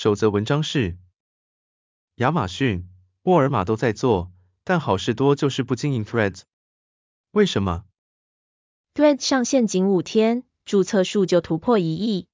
[0.00, 0.96] 首则文章是：
[2.14, 2.88] 亚马逊、
[3.24, 4.30] 沃尔玛都在做，
[4.62, 6.42] 但好事多就是不经营 Threads，
[7.32, 7.82] 为什么
[8.94, 12.28] ？Threads 上线仅五天，注册数就突破一亿，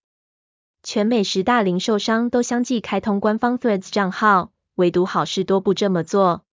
[0.82, 6.44] 全美十大零售商都相继开通官方 Threads 账号，唯独好事多不这么做。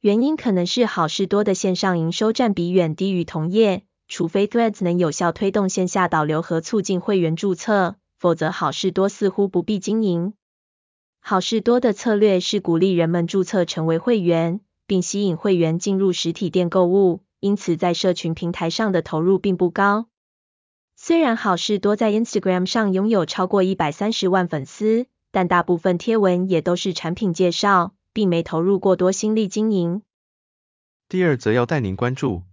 [0.00, 7.94] 原因可能是好事多的线上营收占比远低于同业，除非 Threads 能有效推动线下导流和促进会员注册。
[8.24, 10.32] 否则，好事多似乎不必经营。
[11.20, 20.08] 好事多的策略是鼓励人们注册成为会员，并吸引会员进入实体店购物，因此在社群平台上的投入并不高。
[20.96, 30.00] 虽然好事多在 Instagram 上拥有超过一百三十万粉丝，但大部分贴文也都是产品介绍，并没投入过多心力经营。
[31.10, 32.44] 第二则要带您关注，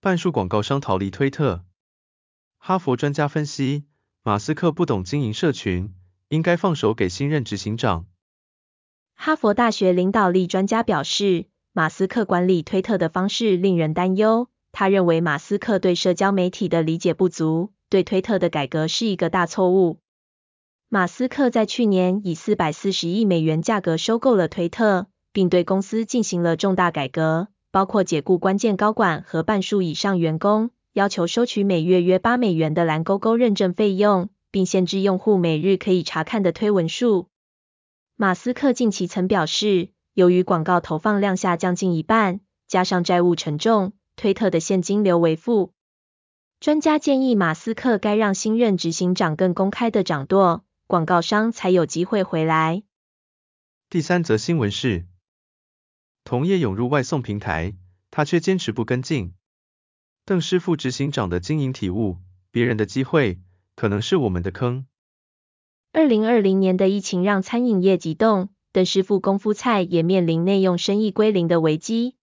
[0.00, 1.66] 半数广告商逃离推特。
[2.56, 3.84] 哈佛专家分析。
[4.26, 5.92] 马斯克不懂经营社群，
[6.28, 8.06] 应该放手给新任执行长。
[9.14, 11.44] 哈佛大学领导力专家表示，
[11.74, 14.48] 马斯克管理推特的方式令人担忧。
[14.72, 19.98] 他认为马斯克对社交媒体的理解不足，对推特的改革是一个大错误。
[20.88, 30.70] 马斯克在去年以四百四十亿美元价格收购了推特，并对公司进行了重大改革，包括解雇关键高管和半数以上员工。
[30.94, 37.28] 要求收取每月约八美元的蓝勾勾认证费用，并限制用户每日可以查看的推文数。
[38.14, 45.72] 马斯克近期曾表示，由于广告投放量下降近一半，加上债务沉重，推特的现金流为负。
[46.60, 52.84] 专家建议马斯克该让新任执行长更公开的掌舵，广告商才有机会回来。
[53.90, 55.06] 第三则新闻是，
[56.22, 57.74] 同业涌入外送平台，
[58.12, 59.34] 他却坚持不跟进。
[60.26, 62.16] 邓师傅执行长的经营体悟：
[62.50, 63.40] 别人的机会，
[63.76, 64.86] 可能是我们的坑。
[65.92, 72.16] 二零二零年的疫情让餐饮业急冻，邓师傅功夫菜也面临内用生意归零的危机。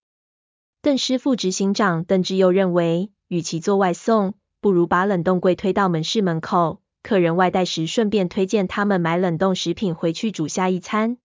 [0.82, 11.20] 邓师傅执行长邓志佑认为，与其做外送，不如把冷冻柜推到门市门口，客人外带时顺便推荐他们买冷冻食品回去煮下一餐。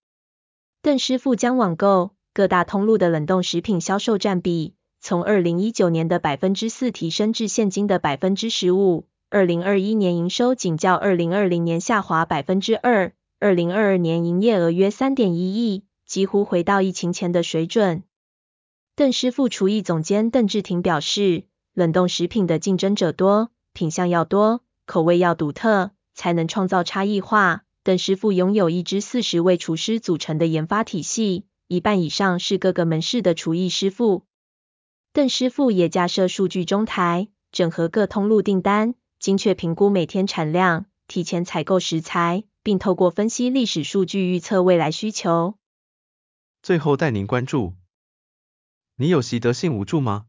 [0.82, 4.75] 邓师傅将网购各大通路的冷冻食品销售占比。
[5.08, 18.02] 从二零一九年的百分之四提升至现今的百分之十五，二零二一年营收仅较二零二零年下滑百分之二，二零二二年营业额约三点一亿，几乎回到疫情前的水准。
[18.96, 27.62] 邓师傅厨艺总监邓志廷表示，冷冻食品的竞争者多，品相要多，口味要独特，才能创造差异化。
[27.84, 34.24] 邓师傅拥有一支四十位厨师组成的研发体系，一半以上是各个门市的厨艺师傅。
[35.16, 45.54] 邓师傅也架设数据中台，整合各通路订单，精确评估每天产量，提前采购食材，并透过分析历史数据预测未来需求。
[46.62, 47.72] 最后带您关注，
[48.96, 50.26] 你有习得性无助吗？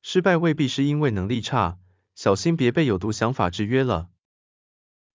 [0.00, 1.76] 失败未必是因为能力差，
[2.14, 4.08] 小心别被有毒想法制约了。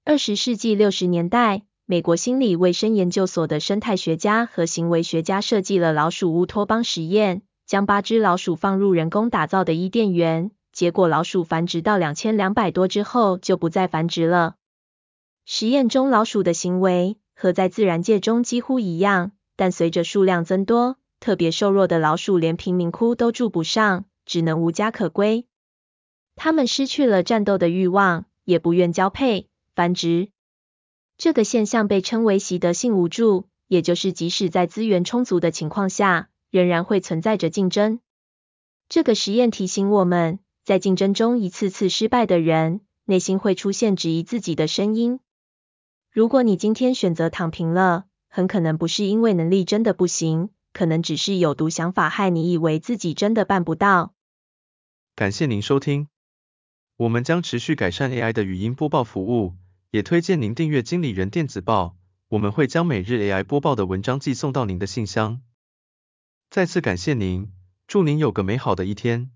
[0.04, 7.42] 二十世纪六十年代，美国心理卫生研究所的生态学家和行为学家设计了老鼠乌托邦实验。
[7.66, 14.56] 将八只老鼠放入人工打造的伊甸园，结果老鼠繁殖到两千两百多只后就不再繁殖了。
[15.46, 25.48] 实验中老鼠的行为和在自然界中几乎一样，但随着数量增多，特别瘦弱的老鼠连贫民窟都住不上，只能无家可归。
[26.36, 30.30] 它们失去了战斗的欲望，也不愿交配繁殖。
[31.18, 38.00] 这个现象被称为习得性无助，也就是即使在资源充足的情况下，仍然会存在着竞争。
[38.88, 45.20] 这个实验提醒我们，在竞争中一次次失败的人，内心会出现质疑自己的声音。
[46.14, 54.14] 如果你今天选择躺平了，很可能不是因为能力真的不行，可能只是有毒想法害你以为自己真的办不到。
[55.14, 56.08] 感谢您收听，
[56.96, 59.56] 我们将持续改善 AI 的语音播报服务，
[59.92, 61.98] 也推荐您订阅经理人电子报，
[62.30, 65.42] 我们会将每日 AI 播报的文章寄送到您的信箱。
[66.56, 67.52] 再次感谢您，
[67.86, 69.30] 祝您有个美好的一天。